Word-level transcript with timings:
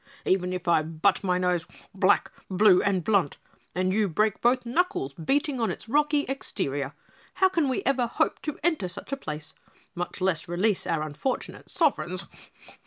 Even 0.25 0.51
if 0.51 0.67
I 0.67 0.81
butt 0.81 1.23
my 1.23 1.37
nose 1.37 1.67
black, 1.93 2.31
blue 2.49 2.81
and 2.81 3.03
blunt, 3.03 3.37
and 3.75 3.93
you 3.93 4.07
break 4.09 4.41
both 4.41 4.65
knuckles 4.65 5.13
beating 5.13 5.61
on 5.61 5.69
its 5.69 5.87
rocky 5.87 6.21
exterior, 6.21 6.95
how 7.35 7.49
can 7.49 7.69
we 7.69 7.83
ever 7.85 8.07
hope 8.07 8.41
to 8.41 8.57
enter 8.63 8.87
such 8.87 9.11
a 9.11 9.15
place, 9.15 9.53
much 9.93 10.19
less 10.19 10.47
release 10.47 10.87
our 10.87 11.03
unfortunate 11.03 11.69
sovereigns? 11.69 12.25